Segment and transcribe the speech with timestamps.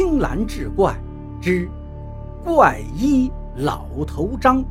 [0.00, 0.96] 青蓝志怪
[1.42, 1.68] 之
[2.44, 4.64] 怪医老头张。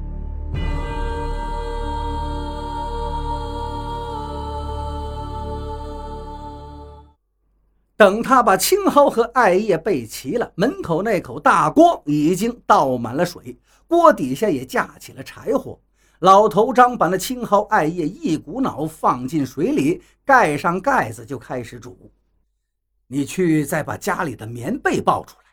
[7.98, 15.78] 等他把青蒿和艾叶备齐了，门口那口大锅已经倒满了水，锅底下也架起了柴火。
[16.20, 22.10] 老头张把那青蒿、艾叶一股脑放进水里，盖上盖子就开始煮。
[23.08, 25.46] 你去再把家里的棉被抱出来。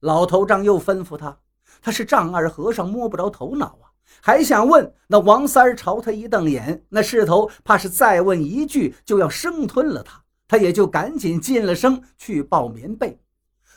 [0.00, 1.38] 老头张又吩咐他，
[1.80, 4.92] 他是丈二和尚，摸不着头脑啊，还想问。
[5.06, 10.22] 那王三朝他一瞪眼，那势头怕是再问一句就要生吞了他。
[10.48, 13.18] 他也就赶紧进了声去抱棉被。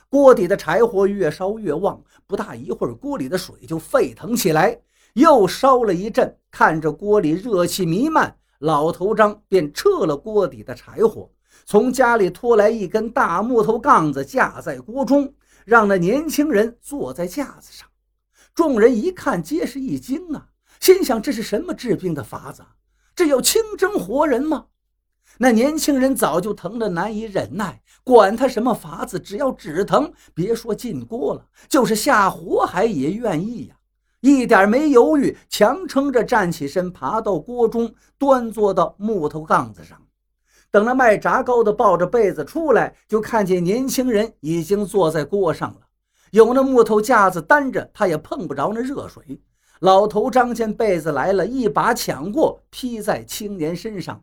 [0.07, 4.79] 锅底的柴火越烧越旺，不大一会儿，锅里的水就沸腾起来。
[5.13, 11.29] 又烧了一阵，看着锅里热气弥漫，老头张便撤了锅底的柴火。
[11.65, 15.33] 从家里拖来一根大木头杠子，架在锅中，
[15.65, 17.87] 让那年轻人坐在架子上。
[18.55, 20.47] 众人一看，皆是一惊啊，
[20.79, 22.63] 心想这是什么治病的法子？
[23.15, 24.65] 这要清蒸活人吗？
[25.37, 33.75] 那年轻人早就疼得难以忍耐，管他什么法子，只要止疼，别说进锅了，就是下火海也愿意呀！
[34.21, 40.01] 一点没犹豫，强撑着站起身，爬到锅中，端坐到木头杠子上。
[40.71, 45.81] 等那卖炸糕的抱着被子出来，就看见年轻人已经坐在锅上了，
[46.31, 49.41] 有那木头架子担着，他也碰不着那热水。
[49.79, 54.21] 老头张见被子来了，一把抢过，披在青年身上，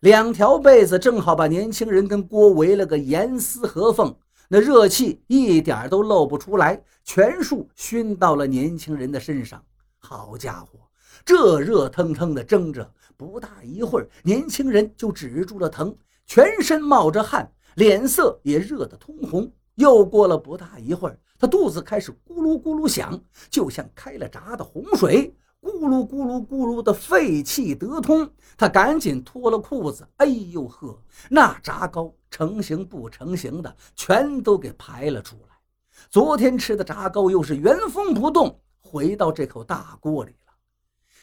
[0.00, 4.14] 两条被子正好把年轻人跟锅围了个严丝合缝，
[4.48, 9.62] 那热气一点都漏不出来，全数熏到了年轻人的身上。
[10.02, 10.80] 好家伙，
[11.24, 12.92] 这热腾腾的蒸着！
[13.16, 19.50] 不大一会儿，年轻人就止住了疼，全身冒着汗，脸色也热得通红。
[19.76, 28.28] 又过了不大一会儿，他肚子开始咕噜咕噜响，就像开了闸的洪水，咕噜咕噜咕噜的废气得通。
[28.58, 35.56] 他赶紧脱了裤子，哎呦呵，那炸糕成型不成型的，全都给排了出来。
[36.10, 38.60] 昨天吃的炸糕又是原封不动
[38.92, 40.52] 回到这口大锅里了。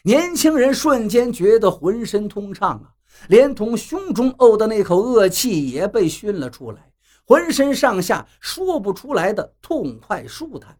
[0.01, 2.89] 年轻人瞬间觉得浑身通畅啊，
[3.27, 6.91] 连同胸中呕的那口恶气也被熏了出来，
[7.25, 10.75] 浑身上下说不出来的痛快舒坦。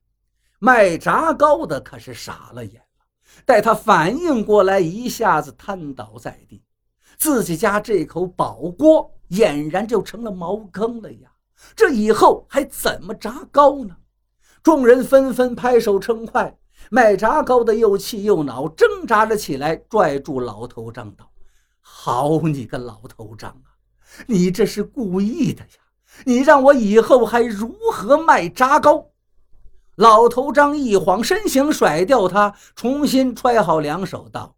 [0.58, 3.06] 卖炸糕的可是傻了眼了，
[3.46, 6.64] 待他反应过来，一下子瘫倒在地，
[7.20, 11.30] 自己家这口宝锅俨然就成了茅坑了呀！
[11.76, 13.96] 这以后还怎么炸糕呢？
[14.64, 16.58] 众人纷纷拍手称快。
[16.90, 21.30] 卖炸糕的又气又恼，挣扎了起来，拽住老头张道
[21.82, 23.76] ：“好你个老头张啊，
[24.26, 25.70] 你这是故意的呀！
[26.26, 29.10] 你让我以后还如何卖炸糕？”
[29.96, 34.56] 老头张一晃身形，甩掉他，重新揣好两手，道：“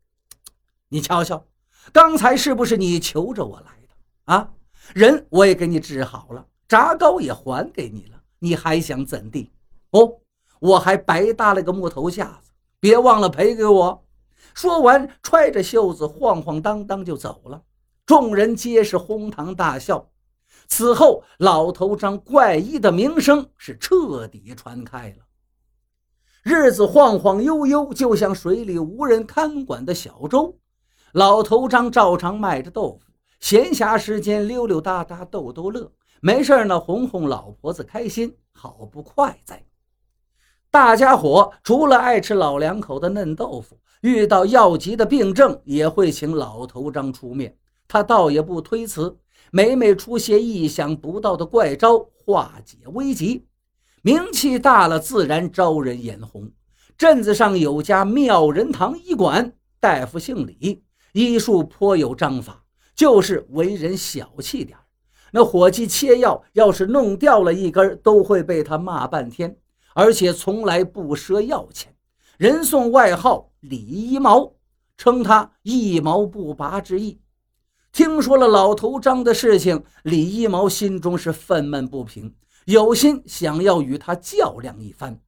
[0.87, 1.45] 你瞧瞧，
[1.91, 4.49] 刚才是不是你求着我来的啊？
[4.93, 9.51] 人我也给你治好了，炸糕也还给你了，你还想怎地？
[9.89, 10.13] 哦？”
[10.61, 14.05] 我还白搭了个木头架子，别忘了赔给我。
[14.53, 17.63] 说完，揣着袖子晃晃荡荡就走了。
[18.05, 20.11] 众人皆是哄堂大笑。
[20.67, 25.25] 此后，老头张怪异的名声是彻底传开了。
[26.43, 30.59] 日子晃晃悠悠，就像水里无人看管的小舟。
[31.13, 39.65] 老头张照常卖着豆腐，闲暇时间溜溜达达逗逗乐，没事呢哄哄老婆子开心，好不快哉。
[40.71, 47.57] 大家伙除了爱吃老两口的嫩豆腐，遇到要急的病症也会请老头张出面。
[47.89, 49.17] 他倒也不推辞，
[49.51, 53.45] 每每出些意想不到的怪招化解危急，
[54.01, 56.49] 名气大了，自然招人眼红。
[56.97, 59.51] 镇子上有家妙人堂医馆，
[59.81, 62.63] 大夫姓李，医术颇有章法，
[62.95, 64.77] 就是为人小气点
[65.33, 69.57] 那伙计切药要是弄掉了一根，都会被他骂半天。
[69.93, 71.93] 而且从来不赊药钱，
[72.37, 74.53] 人送外号“李一毛”，
[74.97, 77.19] 称他一毛不拔之意。
[77.91, 82.33] 听说了老头张的事情，李一毛心中是愤懑不平，
[82.65, 85.19] 有心想要与他较量一番。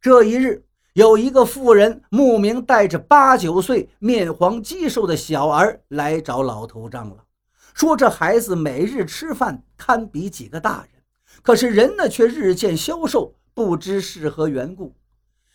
[0.00, 7.24] 这一日，有一个妇人慕名带着八九岁、面黄肌瘦的小儿来找老头张了，
[7.72, 11.02] 说这孩子每日吃饭堪比几个大人，
[11.42, 13.34] 可是人呢却日渐消瘦。
[13.54, 14.96] 不知是何缘故，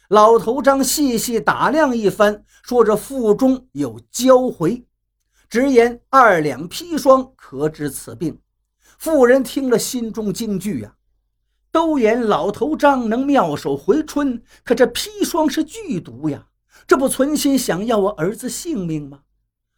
[0.08, 4.86] 老头张细细打量一番，说：“这腹中有焦回，
[5.50, 8.40] 直言二两砒霜可治此病。”
[8.98, 10.96] 妇人听了，心中惊惧呀。
[11.72, 16.48] 都言老头张能妙手回春，可这砒霜是剧毒呀，
[16.88, 19.24] 这不存心想要我儿子性命吗？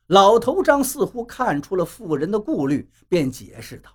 [0.06, 3.90] 老头张似乎看出了妇人的顾虑，便解释道：“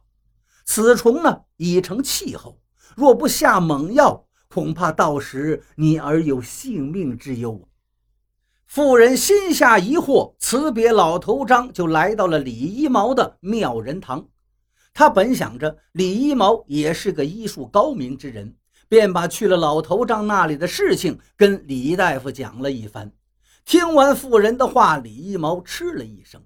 [0.66, 2.58] 此虫呢已成气候，
[2.94, 7.66] 若不下猛药，恐怕到时你儿有性命之忧。”
[8.66, 14.28] 妇人心下疑惑，辞别老头张，就来到了李一毛的妙人堂。
[14.92, 18.56] 他本想着李一毛也是个医术高明之人，
[18.88, 23.12] 便把去了老头张那里的事情跟李大夫讲了一番。
[23.64, 26.42] 听完妇人的话，李一毛嗤了一声，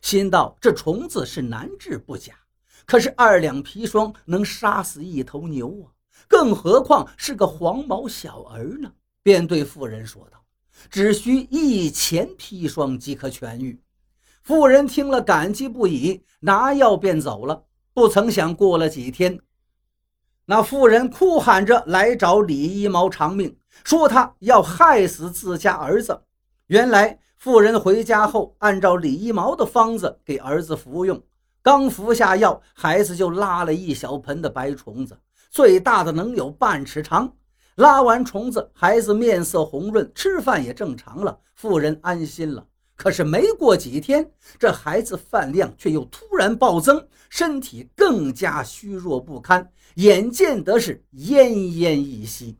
[0.00, 2.34] 心道：这虫子是难治不假，
[2.86, 5.92] 可是二两砒霜能杀死一头牛啊，
[6.28, 8.92] 更何况是个黄毛小儿呢？
[9.22, 10.42] 便对妇人说道
[10.90, 13.80] ：“只需一钱砒霜即可痊愈。”
[14.42, 17.64] 妇人听了，感激不已，拿药便走了。
[17.94, 19.40] 不曾想，过了几天，
[20.44, 26.20] 那妇人哭喊着来找李一毛偿命，说他要害死自家儿子。
[26.66, 31.22] 原来，妇人回家后，按照李一毛的方子给儿子服用，
[31.64, 35.16] 刚服下药，孩子就拉了一小盆的白虫子，
[35.50, 37.32] 最大的能有半尺长。
[37.76, 42.66] 拉完虫子，孩子面色红润，吃饭也正常了，妇人安心了。
[42.96, 52.58] 可是没过几天，这孩子饭量却又突然暴增，身体更加虚弱不堪，眼见得是奄奄一息。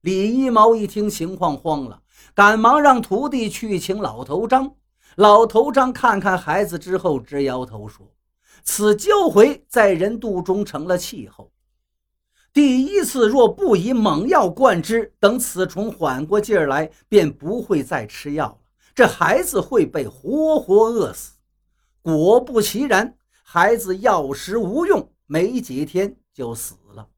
[0.00, 2.00] 李一毛一听情况慌了，
[2.34, 4.72] 赶忙让徒弟去请老头张。
[5.16, 8.10] 老头张看看孩子之后，直摇头说
[8.66, 11.50] ：“此胶回在人肚中成了气候，
[12.52, 18.58] 第一次若不以猛药灌之，等此虫缓过劲儿来，便不会再吃药了。”
[18.92, 21.34] 这孩子会被活活饿死。
[22.02, 27.08] 果不其然，孩子药食无用，没几天就死了。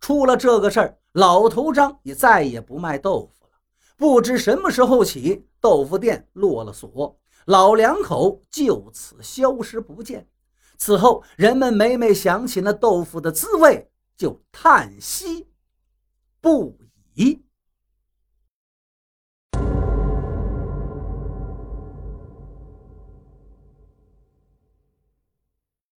[0.00, 3.50] 出了这个事儿，老头张也再也不卖豆腐了。
[3.96, 10.28] 不知什么时候起，豆腐店落了锁，老两口就此消失不见。
[10.76, 15.48] 此后，人们每每想起那豆腐的滋味，就叹息
[16.40, 16.78] 不
[17.14, 17.44] 已。